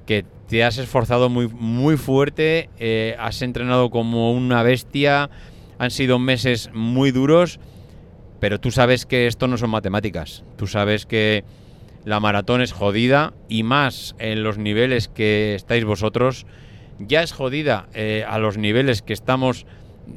Que 0.06 0.26
te 0.48 0.64
has 0.64 0.78
esforzado 0.78 1.30
muy, 1.30 1.48
muy 1.48 1.98
fuerte. 1.98 2.70
Eh, 2.80 3.16
has 3.20 3.42
entrenado 3.42 3.90
como 3.90 4.34
una 4.34 4.64
bestia. 4.64 5.30
Han 5.78 5.92
sido 5.92 6.20
meses 6.20 6.70
muy 6.74 7.12
duros. 7.12 7.60
Pero 8.40 8.60
tú 8.60 8.72
sabes 8.72 9.06
que 9.06 9.28
esto 9.28 9.48
no 9.48 9.58
son 9.58 9.70
matemáticas. 9.70 10.44
Tú 10.58 10.68
sabes 10.68 11.06
que 11.06 11.44
la 12.06 12.20
maratón 12.20 12.62
es 12.62 12.72
jodida 12.72 13.34
y 13.50 13.64
más 13.64 14.16
en 14.20 14.44
los 14.44 14.58
niveles 14.58 15.10
que 15.10 15.56
estáis 15.56 15.84
vosotros. 15.84 16.46
Ya 17.00 17.22
es 17.22 17.32
jodida 17.32 17.88
eh, 17.94 18.26
a 18.28 18.40
los 18.40 18.58
niveles 18.58 19.02
que 19.02 19.14
estamos 19.14 19.66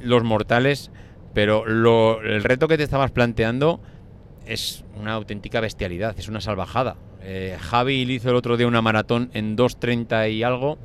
los 0.01 0.23
mortales, 0.25 0.91
pero 1.35 1.65
el 1.67 2.45
reto 2.45 2.69
que 2.69 2.77
te 2.77 2.83
estabas 2.83 3.11
planteando 3.11 3.81
es 4.47 4.85
una 4.99 5.15
auténtica 5.15 5.61
bestialidad, 5.61 6.19
es 6.19 6.29
una 6.29 6.41
salvajada. 6.41 6.97
Eh, 7.23 7.57
Javi 7.61 8.03
hizo 8.03 8.31
el 8.31 8.37
otro 8.37 8.57
día 8.57 8.67
una 8.67 8.83
maratón 8.83 9.31
en 9.33 9.57
2.30 9.57 10.33
y 10.33 10.43
algo 10.43 10.79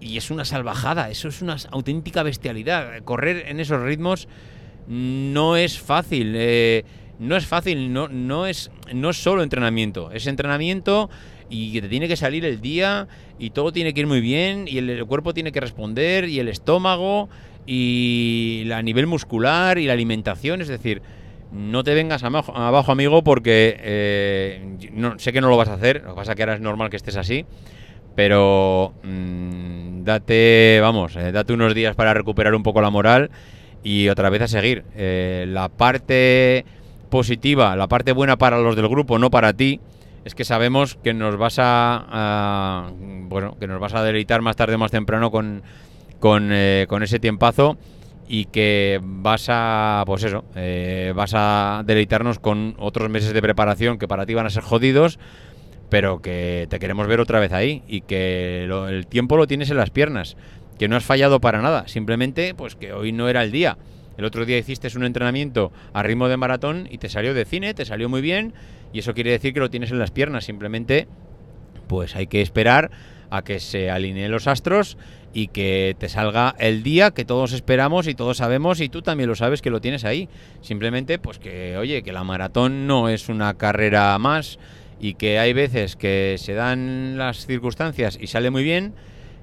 y 0.00 0.16
es 0.16 0.30
una 0.30 0.44
salvajada, 0.44 1.10
eso 1.10 1.28
es 1.28 1.42
una 1.42 1.56
auténtica 1.70 2.22
bestialidad. 2.22 3.02
Correr 3.04 3.44
en 3.48 3.60
esos 3.60 3.80
ritmos 3.80 4.28
no 4.86 5.56
es 5.56 5.78
fácil. 5.78 6.34
Eh, 6.36 6.84
no 7.18 7.36
es 7.36 7.46
fácil, 7.46 7.92
no, 7.92 8.08
no, 8.08 8.46
es, 8.46 8.70
no 8.94 9.12
solo 9.12 9.42
entrenamiento, 9.42 10.12
es 10.12 10.26
entrenamiento 10.26 11.10
y 11.50 11.80
te 11.80 11.88
tiene 11.88 12.08
que 12.08 12.16
salir 12.16 12.44
el 12.44 12.60
día 12.60 13.08
y 13.38 13.50
todo 13.50 13.72
tiene 13.72 13.92
que 13.92 14.00
ir 14.00 14.06
muy 14.06 14.20
bien 14.20 14.66
y 14.68 14.78
el, 14.78 15.04
cuerpo 15.06 15.34
tiene 15.34 15.50
que 15.52 15.60
responder 15.60 16.28
y 16.28 16.38
el 16.38 16.48
estómago 16.48 17.28
y 17.70 18.62
la 18.64 18.80
nivel 18.80 19.06
muscular 19.06 19.76
y 19.76 19.84
la 19.84 19.92
alimentación, 19.92 20.62
es 20.62 20.68
decir, 20.68 21.02
no 21.52 21.84
te 21.84 21.92
vengas 21.92 22.24
abajo, 22.24 22.90
amigo 22.90 23.22
porque 23.22 23.76
eh, 23.78 24.88
no, 24.94 25.18
sé 25.18 25.34
que 25.34 25.42
no 25.42 25.50
lo 25.50 25.58
vas 25.58 25.68
a 25.68 25.74
hacer, 25.74 26.02
lo 26.02 26.14
que 26.14 26.16
pasa 26.16 26.34
que 26.34 26.44
ahora 26.44 26.54
es 26.54 26.62
normal 26.62 26.88
que 26.88 26.96
estés 26.96 27.16
así, 27.16 27.44
pero 28.14 28.94
mm, 29.02 30.02
date, 30.02 30.78
vamos, 30.80 31.14
eh, 31.16 31.30
date 31.30 31.52
unos 31.52 31.74
días 31.74 31.94
para 31.94 32.14
recuperar 32.14 32.54
un 32.54 32.62
poco 32.62 32.80
la 32.80 32.88
moral 32.88 33.30
y 33.84 34.08
otra 34.08 34.30
vez 34.30 34.40
a 34.40 34.48
seguir. 34.48 34.84
Eh, 34.96 35.44
la 35.46 35.68
parte 35.68 36.64
positiva, 37.10 37.76
la 37.76 37.86
parte 37.86 38.12
buena 38.12 38.38
para 38.38 38.60
los 38.60 38.76
del 38.76 38.88
grupo, 38.88 39.18
no 39.18 39.30
para 39.30 39.52
ti, 39.52 39.78
es 40.24 40.34
que 40.34 40.44
sabemos 40.44 40.96
que 41.04 41.12
nos 41.12 41.36
vas 41.36 41.56
a, 41.58 42.90
bueno, 43.28 43.58
que 43.60 43.66
nos 43.66 43.78
vas 43.78 43.92
a 43.92 44.02
deleitar 44.02 44.40
más 44.40 44.56
tarde 44.56 44.76
o 44.76 44.78
más 44.78 44.90
temprano 44.90 45.30
con, 45.30 45.62
con, 46.20 46.50
eh, 46.52 46.86
con, 46.88 47.02
ese 47.02 47.18
tiempazo 47.18 47.76
y 48.28 48.46
que 48.46 49.00
vas 49.02 49.46
a, 49.48 50.02
pues 50.06 50.24
eso, 50.24 50.44
eh, 50.54 51.12
vas 51.14 51.32
a 51.34 51.82
deleitarnos 51.86 52.38
con 52.38 52.74
otros 52.78 53.08
meses 53.08 53.32
de 53.32 53.40
preparación 53.40 53.98
que 53.98 54.08
para 54.08 54.26
ti 54.26 54.34
van 54.34 54.46
a 54.46 54.50
ser 54.50 54.62
jodidos, 54.62 55.18
pero 55.88 56.20
que 56.20 56.66
te 56.68 56.78
queremos 56.78 57.06
ver 57.06 57.20
otra 57.20 57.40
vez 57.40 57.52
ahí 57.52 57.82
y 57.88 58.02
que 58.02 58.64
el 58.64 59.06
tiempo 59.06 59.36
lo 59.36 59.46
tienes 59.46 59.70
en 59.70 59.78
las 59.78 59.90
piernas, 59.90 60.36
que 60.78 60.88
no 60.88 60.96
has 60.96 61.04
fallado 61.04 61.40
para 61.40 61.62
nada, 61.62 61.88
simplemente 61.88 62.54
pues 62.54 62.76
que 62.76 62.92
hoy 62.92 63.12
no 63.12 63.28
era 63.28 63.42
el 63.42 63.50
día. 63.50 63.78
El 64.18 64.24
otro 64.24 64.44
día 64.44 64.58
hiciste 64.58 64.88
un 64.96 65.04
entrenamiento 65.04 65.72
a 65.92 66.02
ritmo 66.02 66.28
de 66.28 66.36
maratón 66.36 66.88
y 66.90 66.98
te 66.98 67.08
salió 67.08 67.34
de 67.34 67.44
cine, 67.44 67.72
te 67.72 67.84
salió 67.84 68.08
muy 68.08 68.20
bien 68.20 68.52
y 68.92 68.98
eso 68.98 69.14
quiere 69.14 69.30
decir 69.30 69.54
que 69.54 69.60
lo 69.60 69.70
tienes 69.70 69.92
en 69.92 70.00
las 70.00 70.10
piernas. 70.10 70.44
Simplemente, 70.44 71.06
pues 71.86 72.16
hay 72.16 72.26
que 72.26 72.42
esperar 72.42 72.90
a 73.30 73.42
que 73.42 73.60
se 73.60 73.90
alineen 73.90 74.30
los 74.30 74.46
astros 74.46 74.96
y 75.32 75.48
que 75.48 75.94
te 75.98 76.08
salga 76.08 76.54
el 76.58 76.82
día 76.82 77.10
que 77.10 77.24
todos 77.24 77.52
esperamos 77.52 78.08
y 78.08 78.14
todos 78.14 78.38
sabemos 78.38 78.80
y 78.80 78.88
tú 78.88 79.02
también 79.02 79.28
lo 79.28 79.36
sabes 79.36 79.62
que 79.62 79.70
lo 79.70 79.80
tienes 79.80 80.04
ahí. 80.04 80.28
Simplemente 80.60 81.18
pues 81.18 81.38
que 81.38 81.76
oye, 81.76 82.02
que 82.02 82.12
la 82.12 82.24
maratón 82.24 82.86
no 82.86 83.08
es 83.08 83.28
una 83.28 83.54
carrera 83.54 84.18
más 84.18 84.58
y 85.00 85.14
que 85.14 85.38
hay 85.38 85.52
veces 85.52 85.96
que 85.96 86.36
se 86.38 86.54
dan 86.54 87.18
las 87.18 87.46
circunstancias 87.46 88.18
y 88.20 88.26
sale 88.26 88.50
muy 88.50 88.64
bien 88.64 88.94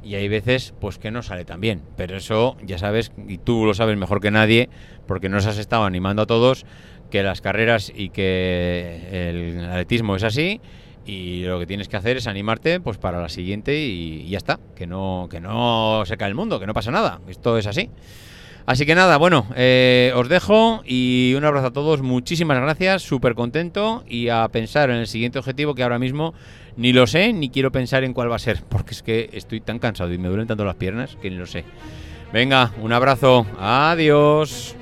y 0.04 0.16
hay 0.16 0.28
veces 0.28 0.74
pues 0.80 0.98
que 0.98 1.12
no 1.12 1.24
sale 1.24 1.46
tan 1.46 1.62
bien. 1.62 1.82
Pero 1.96 2.18
eso 2.18 2.58
ya 2.64 2.78
sabes 2.78 3.12
y 3.28 3.38
tú 3.38 3.66
lo 3.66 3.74
sabes 3.74 3.98
mejor 3.98 4.22
que 4.22 4.32
nadie 4.32 4.70
porque 5.08 5.30
nos 5.30 5.46
has 5.46 5.58
estado 5.58 5.86
animando 5.86 6.24
a 6.24 6.28
todos 6.28 6.66
que 7.10 7.24
las 7.24 7.42
carreras 7.42 7.92
y 7.96 8.10
que 8.10 9.30
el 9.30 9.64
atletismo 9.64 10.16
es 10.16 10.24
así 10.24 10.60
y 11.06 11.44
lo 11.44 11.60
que 11.60 11.68
tienes 11.68 11.88
que 11.88 11.98
hacer 11.98 12.18
es 12.18 12.28
animarte 12.28 12.80
pues 12.80 12.98
para 12.98 13.22
la 13.22 13.30
siguiente 13.30 13.78
y, 13.78 14.28
ya 14.28 14.38
está, 14.38 14.60
que 14.76 14.88
no 14.88 15.28
que 15.30 15.40
no 15.40 16.04
se 16.06 16.18
cae 16.18 16.30
el 16.30 16.36
mundo, 16.36 16.60
que 16.60 16.68
no 16.68 16.74
pasa 16.74 16.92
nada, 16.92 17.22
esto 17.28 17.58
es 17.58 17.68
así. 17.68 17.90
Así 18.66 18.88
que 18.88 18.96
nada, 18.96 19.18
bueno, 19.18 19.46
eh, 19.56 20.12
os 20.16 20.28
dejo 20.28 20.82
y 20.86 21.36
un 21.38 21.46
abrazo 21.46 21.68
a 21.68 21.74
todos, 21.74 22.02
muchísimas 22.02 22.60
gracias, 22.60 23.04
súper 23.04 23.36
contento 23.36 24.04
y 24.08 24.30
a 24.30 24.48
pensar 24.48 24.90
en 24.90 24.96
el 24.96 25.08
siguiente 25.08 25.38
objetivo 25.38 25.76
que 25.76 25.84
ahora 25.84 26.00
mismo 26.00 26.34
ni 26.76 26.92
lo 26.92 27.06
sé 27.06 27.32
ni 27.32 27.50
quiero 27.50 27.72
pensar 27.72 28.04
en 28.04 28.14
cuál 28.14 28.32
va 28.32 28.38
a 28.38 28.40
ser, 28.40 28.64
porque 28.68 28.96
es 28.96 29.04
que 29.04 29.30
estoy 29.34 29.62
tan 29.62 29.78
cansado 29.78 30.12
y 30.12 30.18
me 30.18 30.30
duelen 30.30 30.48
tanto 30.48 30.66
las 30.66 30.76
piernas 30.76 31.16
que 31.22 31.30
ni 31.30 31.38
lo 31.38 31.46
sé. 31.46 31.64
Venga, 32.34 32.74
un 32.82 32.92
abrazo, 32.92 33.46
adiós. 33.60 34.76